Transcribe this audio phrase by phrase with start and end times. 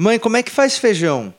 [0.00, 1.34] Mãe, como é que faz feijão?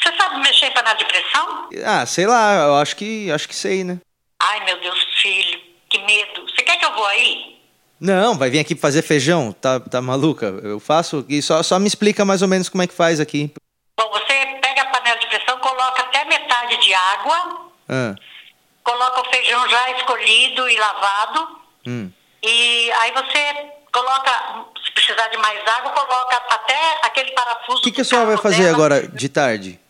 [0.00, 1.68] Você sabe mexer em panela de pressão?
[1.84, 3.98] Ah, sei lá, eu acho que acho que sei, né?
[4.40, 5.60] Ai, meu Deus, filho,
[5.90, 6.42] que medo.
[6.48, 7.60] Você quer que eu vou aí?
[8.00, 10.46] Não, vai vir aqui fazer feijão, tá, tá maluca?
[10.62, 13.52] Eu faço e só, só me explica mais ou menos como é que faz aqui.
[13.96, 18.14] Bom, você pega a panela de pressão, coloca até metade de água, Ah,
[18.84, 21.48] coloca o feijão já escolhido e lavado,
[21.84, 22.08] hum.
[22.44, 24.66] e aí você coloca,
[25.04, 27.78] precisar de mais água, coloca até aquele parafuso.
[27.78, 28.74] O que, que a senhora vai cabo fazer dela.
[28.76, 29.80] agora de tarde?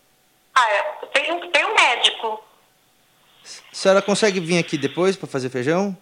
[0.54, 0.82] Ah, é,
[1.12, 2.42] tem, um- tem um médico.
[3.72, 5.96] A senhora consegue vir aqui depois pra fazer feijão?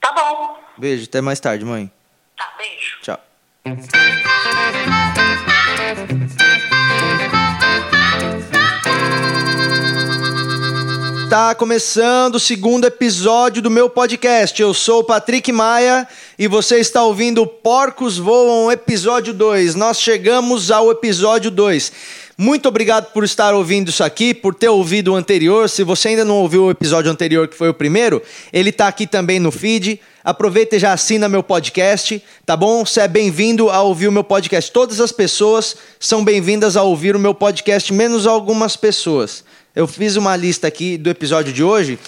[0.00, 0.58] Tá bom.
[0.76, 1.90] Beijo, até mais tarde, mãe.
[2.36, 2.98] Tá, beijo.
[3.02, 4.21] Tchau.
[11.32, 14.60] Tá começando o segundo episódio do meu podcast.
[14.60, 16.06] Eu sou o Patrick Maia
[16.38, 19.74] e você está ouvindo Porcos Voam, episódio 2.
[19.74, 21.90] Nós chegamos ao episódio 2.
[22.36, 25.70] Muito obrigado por estar ouvindo isso aqui, por ter ouvido o anterior.
[25.70, 28.20] Se você ainda não ouviu o episódio anterior, que foi o primeiro,
[28.52, 30.02] ele tá aqui também no feed.
[30.22, 32.84] Aproveita e já assina meu podcast, tá bom?
[32.84, 34.70] Você é bem-vindo a ouvir o meu podcast.
[34.70, 39.42] Todas as pessoas são bem-vindas a ouvir o meu podcast, menos algumas pessoas.
[39.74, 41.98] Eu fiz uma lista aqui do episódio de hoje,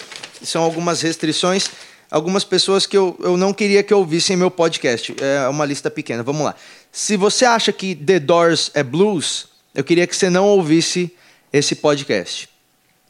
[0.43, 1.67] são algumas restrições,
[2.11, 5.15] algumas pessoas que eu, eu não queria que ouvissem meu podcast.
[5.19, 6.53] É uma lista pequena, vamos lá.
[6.91, 11.11] Se você acha que The Doors é blues, eu queria que você não ouvisse
[11.51, 12.47] esse podcast.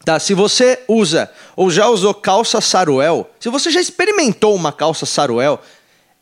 [0.05, 5.05] Tá, se você usa ou já usou calça saruel, se você já experimentou uma calça
[5.05, 5.61] saruel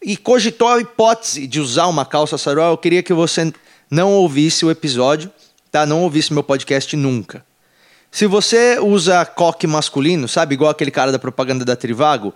[0.02, 3.54] e cogitou a hipótese de usar uma calça saruel, eu queria que você
[3.92, 5.32] não ouvisse o episódio,
[5.72, 5.86] tá?
[5.86, 7.46] Não ouvisse meu podcast nunca.
[8.14, 12.32] Se você usa coque masculino, sabe, igual aquele cara da propaganda da Trivago,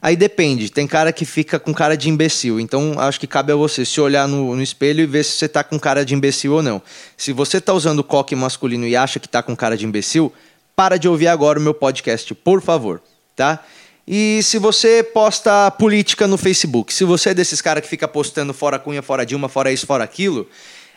[0.00, 0.70] aí depende.
[0.70, 2.60] Tem cara que fica com cara de imbecil.
[2.60, 5.48] Então acho que cabe a você se olhar no, no espelho e ver se você
[5.48, 6.80] tá com cara de imbecil ou não.
[7.16, 10.32] Se você tá usando coque masculino e acha que tá com cara de imbecil,
[10.76, 13.02] para de ouvir agora o meu podcast, por favor,
[13.34, 13.64] tá?
[14.06, 18.54] E se você posta política no Facebook, se você é desses caras que fica postando
[18.54, 20.48] fora Cunha, fora Dilma, fora isso, fora aquilo,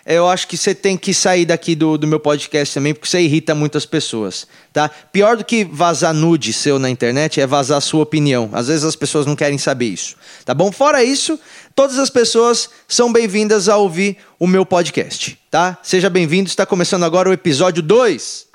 [0.06, 3.22] eu acho que você tem que sair daqui do, do meu podcast também, porque você
[3.22, 4.90] irrita muitas pessoas, tá?
[5.12, 8.50] Pior do que vazar nude seu na internet é vazar sua opinião.
[8.54, 10.72] Às vezes as pessoas não querem saber isso, tá bom?
[10.72, 11.40] Fora isso,
[11.76, 15.78] todas as pessoas são bem-vindas a ouvir o meu podcast, tá?
[15.84, 18.48] Seja bem-vindo, está começando agora o episódio 2.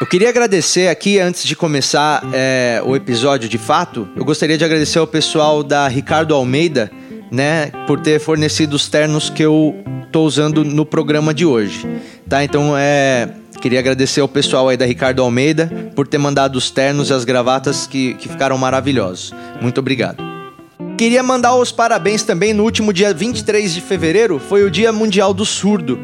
[0.00, 4.64] Eu queria agradecer aqui, antes de começar é, o episódio de fato, eu gostaria de
[4.64, 6.88] agradecer ao pessoal da Ricardo Almeida,
[7.30, 9.74] né, por ter fornecido os ternos que eu
[10.10, 11.86] tô usando no programa de hoje,
[12.28, 12.42] tá?
[12.42, 13.28] Então, é,
[13.60, 17.24] queria agradecer ao pessoal aí da Ricardo Almeida por ter mandado os ternos e as
[17.24, 19.34] gravatas que, que ficaram maravilhosos.
[19.60, 20.26] Muito obrigado.
[20.96, 25.32] Queria mandar os parabéns também no último dia 23 de fevereiro, foi o Dia Mundial
[25.32, 25.98] do Surdo.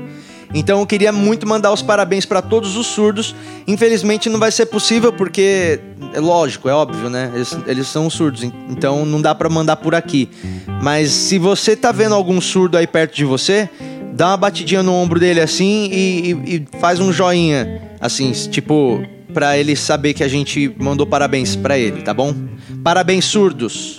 [0.55, 3.35] Então eu queria muito mandar os parabéns para todos os surdos.
[3.67, 5.81] Infelizmente não vai ser possível porque
[6.15, 7.31] é lógico, é óbvio, né?
[7.35, 10.29] Eles, eles são surdos, en- então não dá para mandar por aqui.
[10.83, 13.69] Mas se você tá vendo algum surdo aí perto de você,
[14.13, 19.03] dá uma batidinha no ombro dele assim e, e- e faz um joinha, assim, tipo
[19.33, 22.33] para ele saber que a gente mandou parabéns para ele, tá bom?
[22.85, 23.99] Parabéns surdos.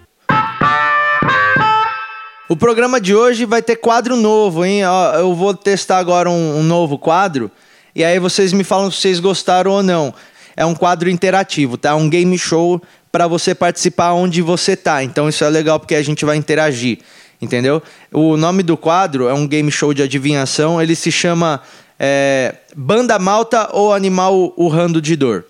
[2.48, 4.82] O programa de hoje vai ter quadro novo, hein?
[5.18, 7.50] Eu vou testar agora um, um novo quadro
[7.94, 10.14] e aí vocês me falam se vocês gostaram ou não.
[10.56, 11.94] É um quadro interativo, tá?
[11.96, 12.80] Um game show
[13.10, 15.02] para você participar onde você tá.
[15.02, 16.98] Então isso é legal porque a gente vai interagir,
[17.46, 17.82] entendeu?
[18.12, 20.82] O nome do quadro é um game show de adivinhação.
[20.82, 21.62] Ele se chama
[21.98, 25.44] é, Banda Malta ou Animal Urrando de Dor.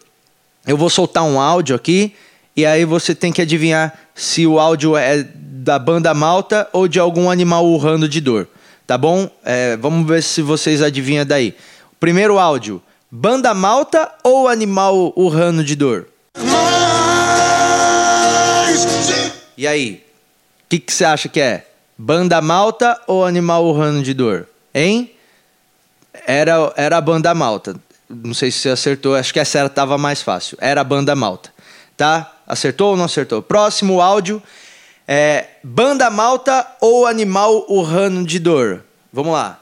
[0.66, 2.14] Eu vou soltar um áudio aqui
[2.56, 5.26] e aí você tem que adivinhar se o áudio é
[5.66, 8.48] da banda malta ou de algum animal urrando de dor.
[8.87, 9.28] Tá bom?
[9.44, 11.54] É, vamos ver se vocês adivinham daí.
[11.98, 12.81] Primeiro áudio.
[13.10, 16.06] Banda malta ou animal urrano de dor?
[19.56, 20.04] E aí?
[20.64, 21.66] O que você acha que é?
[21.98, 24.46] Banda malta ou animal urrano de dor?
[24.75, 25.10] Hein?
[26.26, 27.76] Era, era a banda malta.
[28.08, 30.58] Não sei se você acertou, acho que essa era, tava mais fácil.
[30.60, 31.52] Era a banda malta.
[31.96, 32.32] Tá?
[32.46, 33.43] Acertou ou não acertou?
[33.43, 34.43] Próximo áudio
[35.08, 38.84] é banda malta ou animal urrano de dor?
[39.12, 39.60] Vamos lá.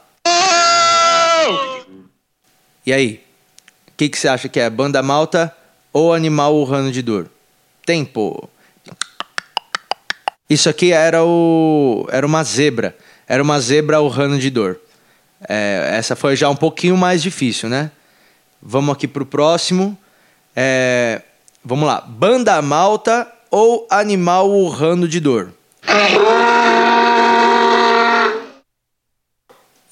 [2.85, 3.23] E aí?
[3.87, 4.69] O que, que você acha que é?
[4.69, 5.55] Banda malta
[5.93, 7.29] ou animal urrano de dor?
[7.85, 8.49] Tempo.
[10.49, 12.95] Isso aqui era o era uma zebra.
[13.27, 14.79] Era uma zebra urrano de dor.
[15.47, 17.91] É, essa foi já um pouquinho mais difícil, né?
[18.61, 19.97] Vamos aqui pro próximo.
[20.55, 21.21] É,
[21.63, 22.01] vamos lá.
[22.01, 25.51] Banda malta ou animal urrando de dor?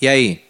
[0.01, 0.43] E aí?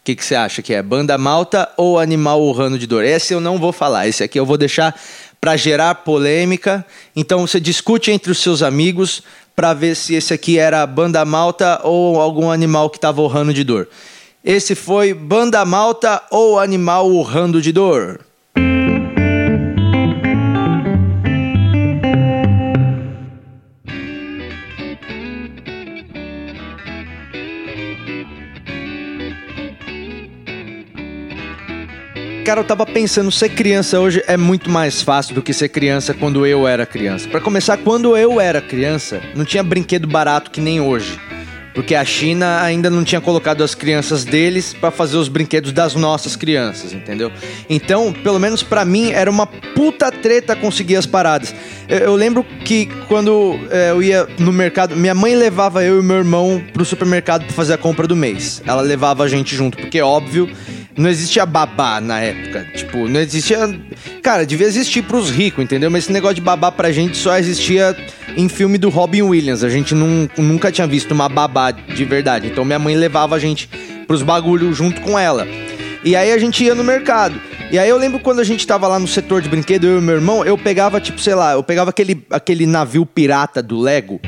[0.00, 0.82] O que, que você acha que é?
[0.82, 3.04] Banda malta ou animal urrando de dor?
[3.04, 4.08] Esse eu não vou falar.
[4.08, 4.98] Esse aqui eu vou deixar
[5.40, 6.84] para gerar polêmica.
[7.14, 9.22] Então você discute entre os seus amigos
[9.54, 13.64] para ver se esse aqui era banda malta ou algum animal que estava urrando de
[13.64, 13.88] dor.
[14.44, 18.20] Esse foi banda malta ou animal urrando de dor.
[32.48, 36.14] Cara, eu tava pensando, ser criança hoje é muito mais fácil do que ser criança
[36.14, 37.28] quando eu era criança.
[37.28, 41.20] Para começar, quando eu era criança, não tinha brinquedo barato que nem hoje.
[41.74, 45.94] Porque a China ainda não tinha colocado as crianças deles para fazer os brinquedos das
[45.94, 47.30] nossas crianças, entendeu?
[47.68, 51.54] Então, pelo menos para mim, era uma puta treta conseguir as paradas.
[51.86, 56.02] Eu, eu lembro que quando é, eu ia no mercado, minha mãe levava eu e
[56.02, 58.62] meu irmão pro supermercado para fazer a compra do mês.
[58.66, 60.48] Ela levava a gente junto, porque óbvio
[60.98, 62.66] não existia babá na época.
[62.74, 63.58] Tipo, não existia.
[64.22, 65.90] Cara, devia existir pros ricos, entendeu?
[65.90, 67.96] Mas esse negócio de babá pra gente só existia
[68.36, 69.62] em filme do Robin Williams.
[69.62, 72.48] A gente nunca tinha visto uma babá de verdade.
[72.48, 73.70] Então minha mãe levava a gente
[74.06, 75.46] pros bagulhos junto com ela.
[76.04, 77.40] E aí a gente ia no mercado.
[77.70, 80.00] E aí eu lembro quando a gente tava lá no setor de brinquedo, eu e
[80.00, 84.20] meu irmão, eu pegava, tipo, sei lá, eu pegava aquele, aquele navio pirata do Lego.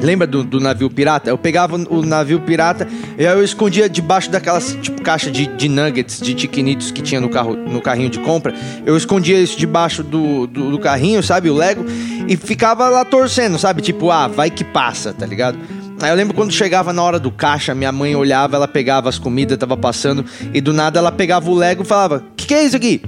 [0.00, 1.30] Lembra do, do, navio pirata?
[1.30, 2.86] Eu pegava o navio pirata
[3.18, 7.20] e aí eu escondia debaixo daquelas tipo caixa de, de nuggets, de tiquinitos que tinha
[7.20, 8.54] no, carro, no carrinho de compra.
[8.84, 11.48] Eu escondia isso debaixo do, do, do carrinho, sabe?
[11.50, 11.84] O Lego.
[12.28, 13.82] E ficava lá torcendo, sabe?
[13.82, 15.58] Tipo, ah, vai que passa, tá ligado?
[16.00, 19.18] Aí eu lembro quando chegava na hora do caixa, minha mãe olhava, ela pegava as
[19.18, 22.64] comidas, tava passando, e do nada ela pegava o Lego e falava: Que que é
[22.64, 23.00] isso aqui?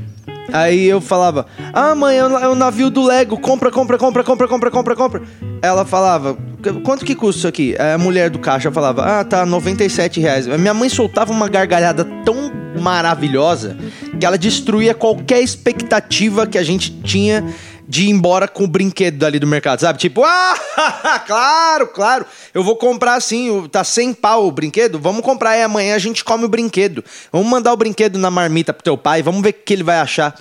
[0.52, 4.70] Aí eu falava: Ah, mãe, é o navio do Lego, compra, compra, compra, compra, compra,
[4.70, 5.22] compra, compra.
[5.60, 6.36] Ela falava:
[6.82, 7.76] Quanto que custa isso aqui?
[7.78, 10.46] A mulher do caixa falava: Ah, tá, 97 reais.
[10.46, 12.50] Minha mãe soltava uma gargalhada tão
[12.80, 13.76] maravilhosa
[14.18, 17.44] que ela destruía qualquer expectativa que a gente tinha
[17.86, 19.98] de ir embora com o brinquedo dali do mercado, sabe?
[19.98, 20.54] Tipo, ah,
[21.26, 25.94] claro, claro, eu vou comprar sim, tá sem pau o brinquedo, vamos comprar e amanhã
[25.94, 27.02] a gente come o brinquedo.
[27.32, 29.98] Vamos mandar o brinquedo na marmita pro teu pai, vamos ver o que ele vai
[29.98, 30.34] achar.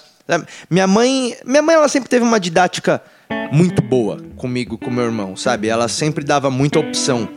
[0.69, 3.02] Minha mãe, minha mãe ela sempre teve uma didática
[3.51, 5.68] muito boa comigo, com meu irmão, sabe?
[5.68, 7.27] Ela sempre dava muita opção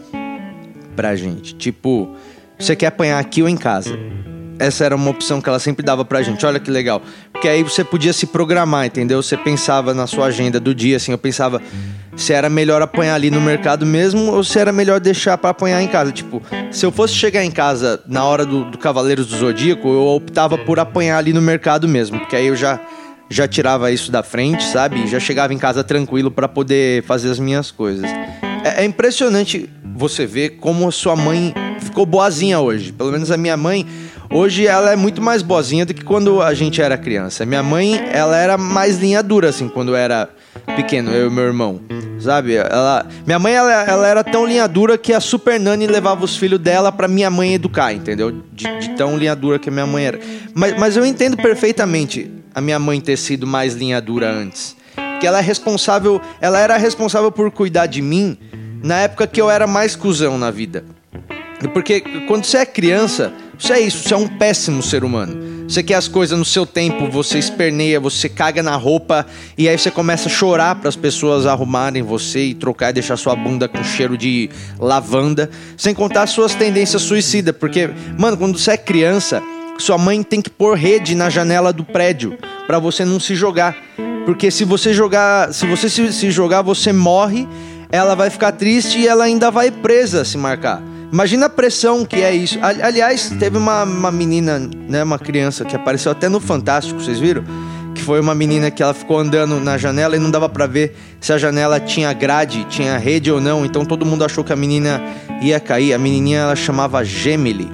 [0.97, 1.55] pra gente.
[1.55, 2.15] Tipo,
[2.59, 3.99] você quer apanhar aqui ou em casa?
[4.61, 6.45] essa era uma opção que ela sempre dava pra gente.
[6.45, 7.01] Olha que legal.
[7.33, 9.23] Porque aí você podia se programar, entendeu?
[9.23, 11.63] Você pensava na sua agenda do dia, assim, eu pensava
[12.15, 15.83] se era melhor apanhar ali no mercado mesmo ou se era melhor deixar para apanhar
[15.83, 16.13] em casa.
[16.13, 20.07] Tipo, se eu fosse chegar em casa na hora do, do Cavaleiros do Zodíaco, eu
[20.09, 22.79] optava por apanhar ali no mercado mesmo, porque aí eu já
[23.31, 25.07] já tirava isso da frente, sabe?
[25.07, 28.11] Já chegava em casa tranquilo para poder fazer as minhas coisas.
[28.65, 32.93] É, é impressionante você ver como a sua mãe ficou boazinha hoje.
[32.93, 33.87] Pelo menos a minha mãe,
[34.33, 37.45] Hoje ela é muito mais boazinha do que quando a gente era criança.
[37.45, 40.29] Minha mãe, ela era mais linha dura, assim, quando eu era
[40.77, 41.81] pequeno, eu e meu irmão.
[42.21, 42.55] Sabe?
[42.55, 46.37] Ela, minha mãe, ela, ela era tão linha dura que a Super Nani levava os
[46.37, 48.31] filhos dela pra minha mãe educar, entendeu?
[48.53, 50.21] De, de tão linha dura que a minha mãe era.
[50.55, 54.77] Mas, mas eu entendo perfeitamente a minha mãe ter sido mais linha dura antes.
[55.19, 58.39] Que ela é responsável, ela era responsável por cuidar de mim
[58.83, 60.85] na época que eu era mais cuzão na vida.
[61.75, 65.69] Porque quando você é criança, você é isso, você é um péssimo ser humano.
[65.69, 69.27] Você quer as coisas no seu tempo, você esperneia, você caga na roupa
[69.57, 73.17] e aí você começa a chorar para as pessoas arrumarem você e trocar e deixar
[73.17, 78.73] sua bunda com cheiro de lavanda, sem contar suas tendências suicidas, porque, mano, quando você
[78.73, 79.43] é criança,
[79.81, 83.77] sua mãe tem que pôr rede na janela do prédio para você não se jogar.
[84.25, 87.49] Porque se você jogar, se você se, se jogar, você morre,
[87.91, 90.83] ela vai ficar triste e ela ainda vai presa se marcar.
[91.13, 92.59] Imagina a pressão que é isso.
[92.63, 97.43] Aliás, teve uma, uma menina, né, uma criança que apareceu até no Fantástico, vocês viram?
[97.93, 100.97] Que foi uma menina que ela ficou andando na janela e não dava para ver
[101.21, 103.67] se a janela tinha grade, tinha rede ou não.
[103.67, 105.03] Então todo mundo achou que a menina
[105.41, 105.93] ia cair.
[105.93, 107.69] A menininha ela chamava Gemily.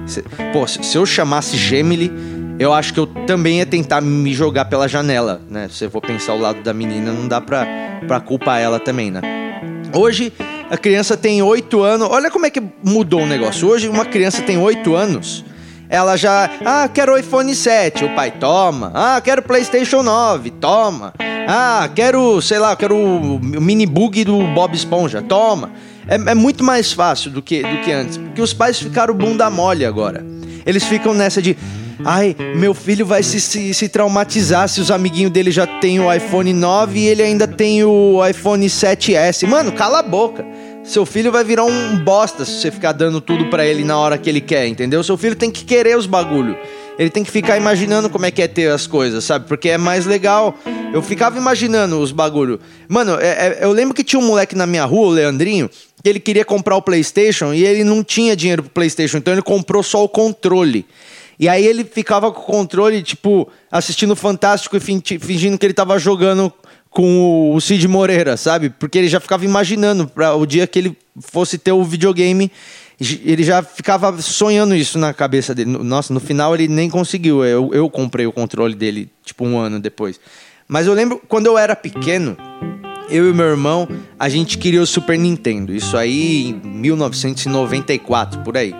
[0.53, 2.11] Pô, se eu chamasse Gemily,
[2.59, 5.67] eu acho que eu também ia tentar me jogar pela janela, né?
[5.71, 7.67] Se eu for pensar o lado da menina, não dá pra,
[8.07, 9.21] pra culpar ela também, né?
[9.93, 10.33] Hoje,
[10.69, 12.07] a criança tem 8 anos.
[12.09, 13.67] Olha como é que mudou o negócio.
[13.67, 15.45] Hoje, uma criança tem 8 anos.
[15.89, 16.49] Ela já.
[16.65, 18.03] Ah, quero iPhone 7.
[18.05, 18.91] O pai toma.
[18.93, 20.51] Ah, quero PlayStation 9.
[20.51, 21.13] Toma.
[21.47, 25.21] Ah, quero, sei lá, quero o mini bug do Bob Esponja.
[25.21, 25.71] Toma.
[26.07, 28.17] É, é muito mais fácil do que, do que antes.
[28.17, 30.25] Porque os pais ficaram bunda mole agora.
[30.65, 31.57] Eles ficam nessa de.
[32.05, 36.13] Ai, meu filho vai se, se, se, traumatizar se os amiguinhos dele já tem o
[36.13, 39.47] iPhone 9 e ele ainda tem o iPhone 7S.
[39.47, 40.45] Mano, cala a boca.
[40.83, 44.17] Seu filho vai virar um bosta se você ficar dando tudo para ele na hora
[44.17, 45.03] que ele quer, entendeu?
[45.03, 46.55] Seu filho tem que querer os bagulho.
[46.97, 49.47] Ele tem que ficar imaginando como é que é ter as coisas, sabe?
[49.47, 50.57] Porque é mais legal.
[50.91, 52.59] Eu ficava imaginando os bagulho.
[52.87, 55.69] Mano, é, é, eu lembro que tinha um moleque na minha rua, o Leandrinho,
[56.07, 59.41] que ele queria comprar o PlayStation e ele não tinha dinheiro pro PlayStation, então ele
[59.41, 60.85] comprou só o controle.
[61.37, 65.99] E aí ele ficava com o controle, tipo, assistindo Fantástico e fingindo que ele tava
[65.99, 66.51] jogando
[66.89, 68.69] com o Cid Moreira, sabe?
[68.69, 72.49] Porque ele já ficava imaginando para o dia que ele fosse ter o videogame,
[72.99, 75.71] ele já ficava sonhando isso na cabeça dele.
[75.71, 77.43] Nossa, no final ele nem conseguiu.
[77.43, 80.19] Eu, eu comprei o controle dele, tipo, um ano depois.
[80.67, 82.35] Mas eu lembro quando eu era pequeno,
[83.09, 83.87] eu e meu irmão,
[84.19, 85.73] a gente queria o Super Nintendo.
[85.73, 88.75] Isso aí em 1994, por aí.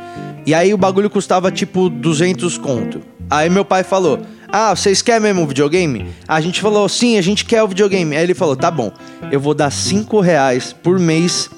[0.46, 3.02] E aí o bagulho custava tipo 200 conto.
[3.30, 6.08] Aí meu pai falou: Ah, vocês querem mesmo um videogame?
[6.28, 8.16] A gente falou: Sim, a gente quer o videogame.
[8.16, 8.92] Aí ele falou: Tá bom,
[9.32, 11.50] eu vou dar 5 reais por mês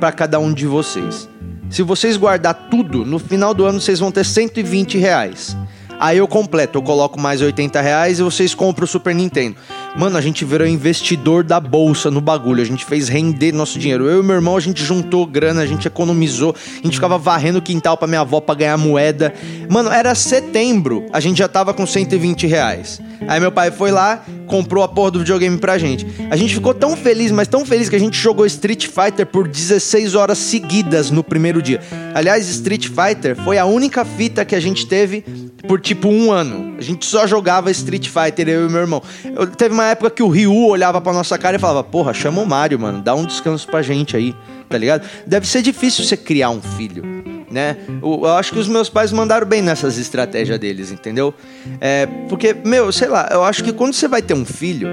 [0.00, 1.28] para cada um de vocês.
[1.70, 5.56] Se vocês guardar tudo, no final do ano vocês vão ter 120 reais.
[6.00, 9.56] Aí eu completo, eu coloco mais 80 reais e vocês compram o Super Nintendo.
[9.96, 12.62] Mano, a gente virou investidor da bolsa no bagulho.
[12.62, 14.08] A gente fez render nosso dinheiro.
[14.08, 16.54] Eu e meu irmão, a gente juntou grana, a gente economizou.
[16.54, 19.32] A gente ficava varrendo o quintal pra minha avó pra ganhar moeda.
[19.68, 21.06] Mano, era setembro.
[21.12, 23.00] A gente já tava com 120 reais.
[23.26, 26.06] Aí meu pai foi lá, comprou a porra do videogame pra gente.
[26.30, 29.48] A gente ficou tão feliz, mas tão feliz que a gente jogou Street Fighter por
[29.48, 31.80] 16 horas seguidas no primeiro dia.
[32.14, 35.24] Aliás, Street Fighter foi a única fita que a gente teve
[35.66, 36.76] por tipo um ano.
[36.78, 39.02] A gente só jogava Street Fighter, eu e meu irmão.
[39.24, 42.40] Eu, teve uma época que o Ryu olhava pra nossa cara e falava: Porra, chama
[42.40, 44.34] o Mario, mano, dá um descanso pra gente aí,
[44.68, 45.08] tá ligado?
[45.26, 47.02] Deve ser difícil você criar um filho,
[47.50, 47.76] né?
[48.02, 51.34] Eu, eu acho que os meus pais mandaram bem nessas estratégias deles, entendeu?
[51.80, 54.88] É, porque, meu, sei lá, eu acho que quando você vai ter um filho,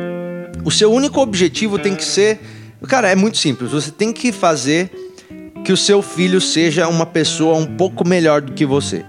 [0.64, 2.40] o seu único objetivo tem que ser.
[2.88, 3.72] Cara, é muito simples.
[3.72, 4.92] Você tem que fazer
[5.64, 9.04] que o seu filho seja uma pessoa um pouco melhor do que você.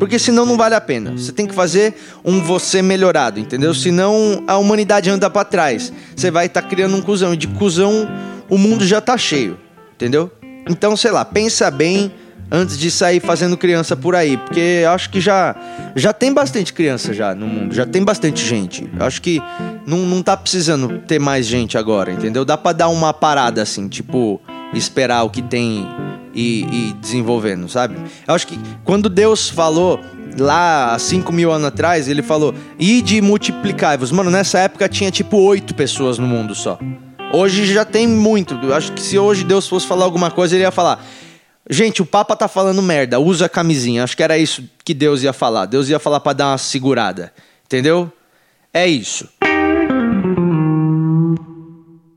[0.00, 1.12] Porque senão não vale a pena.
[1.12, 3.74] Você tem que fazer um você melhorado, entendeu?
[3.74, 5.92] Senão a humanidade anda para trás.
[6.16, 7.34] Você vai estar tá criando um cuzão.
[7.34, 8.08] E de cuzão
[8.48, 9.58] o mundo já tá cheio,
[9.94, 10.32] entendeu?
[10.66, 12.10] Então, sei lá, pensa bem
[12.50, 14.38] antes de sair fazendo criança por aí.
[14.38, 15.54] Porque acho que já,
[15.94, 17.74] já tem bastante criança já no mundo.
[17.74, 18.90] Já tem bastante gente.
[18.98, 19.38] Acho que
[19.86, 22.42] não, não tá precisando ter mais gente agora, entendeu?
[22.42, 24.40] Dá pra dar uma parada assim, tipo,
[24.72, 25.86] esperar o que tem
[26.34, 27.96] e, e desenvolvendo, sabe?
[28.26, 30.00] Eu acho que quando Deus falou
[30.38, 34.10] lá há 5 mil anos atrás, ele falou: ide multiplicai-vos.
[34.12, 36.78] Mano, nessa época tinha tipo oito pessoas no mundo só.
[37.32, 38.54] Hoje já tem muito.
[38.62, 41.04] Eu acho que se hoje Deus fosse falar alguma coisa, ele ia falar.
[41.68, 44.02] Gente, o Papa tá falando merda, usa a camisinha.
[44.02, 45.66] Acho que era isso que Deus ia falar.
[45.66, 47.32] Deus ia falar para dar uma segurada.
[47.64, 48.12] Entendeu?
[48.74, 49.28] É isso.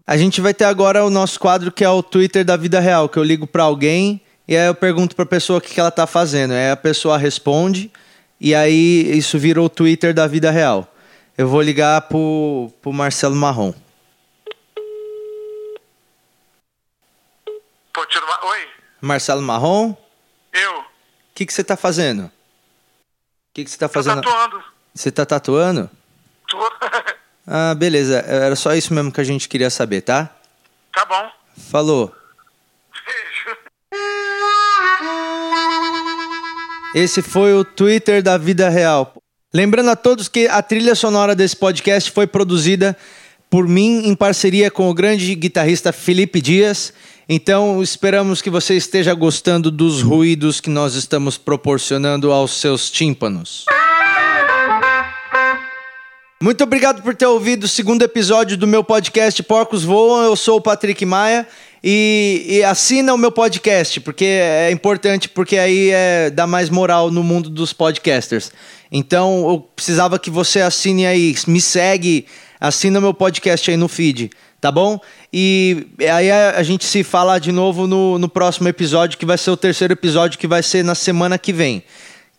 [0.06, 3.08] A gente vai ter agora o nosso quadro que é o Twitter da vida real,
[3.08, 5.80] que eu ligo para alguém e aí eu pergunto para a pessoa o que, que
[5.80, 6.52] ela tá fazendo.
[6.52, 7.90] Aí a pessoa responde
[8.40, 10.94] e aí isso vira o Twitter da vida real.
[11.38, 13.74] Eu vou ligar pro, pro Marcelo Marrom.
[17.94, 18.46] Pô, tira uma...
[18.48, 18.68] Oi?
[19.00, 19.96] Marcelo Marrom?
[20.52, 20.80] Eu.
[20.80, 20.86] O
[21.34, 22.26] que, que você tá fazendo?
[22.26, 22.32] O
[23.54, 24.22] que, que você tá fazendo?
[24.22, 24.64] Tô tatuando.
[24.94, 25.90] Você tá tatuando?
[27.46, 28.20] Ah, beleza.
[28.20, 30.30] Era só isso mesmo que a gente queria saber, tá?
[30.94, 31.30] Tá bom.
[31.70, 32.14] Falou.
[33.06, 33.58] Beijo.
[36.96, 39.16] Esse foi o Twitter da vida real.
[39.54, 42.98] Lembrando a todos que a trilha sonora desse podcast foi produzida
[43.50, 46.94] por mim em parceria com o grande guitarrista Felipe Dias.
[47.30, 53.66] Então, esperamos que você esteja gostando dos ruídos que nós estamos proporcionando aos seus tímpanos.
[56.44, 60.26] Muito obrigado por ter ouvido o segundo episódio do meu podcast Porcos Voam.
[60.26, 61.48] Eu sou o Patrick Maia
[61.82, 67.10] E, e assina o meu podcast, porque é importante, porque aí é, dá mais moral
[67.10, 68.52] no mundo dos podcasters.
[68.92, 72.26] Então eu precisava que você assine aí, me segue,
[72.60, 75.00] assina meu podcast aí no feed, tá bom?
[75.32, 79.38] E aí a, a gente se fala de novo no, no próximo episódio, que vai
[79.38, 81.86] ser o terceiro episódio, que vai ser na semana que vem.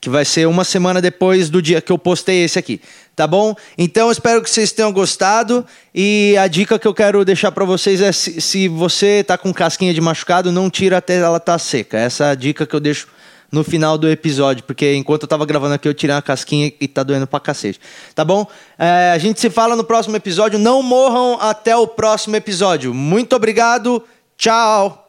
[0.04, 2.78] Que vai ser uma semana depois do dia que eu postei esse aqui,
[3.16, 3.54] tá bom?
[3.78, 5.64] Então espero que vocês tenham gostado.
[5.94, 9.50] E a dica que eu quero deixar para vocês é: se, se você tá com
[9.50, 11.96] casquinha de machucado, não tira até ela tá seca.
[11.96, 13.08] Essa é a dica que eu deixo
[13.50, 16.86] no final do episódio, porque enquanto eu tava gravando aqui, eu tirei uma casquinha e
[16.86, 17.80] tá doendo pra cacete.
[18.14, 18.46] Tá bom?
[18.78, 20.58] É, a gente se fala no próximo episódio.
[20.58, 22.92] Não morram até o próximo episódio.
[22.92, 24.04] Muito obrigado.
[24.36, 25.08] Tchau.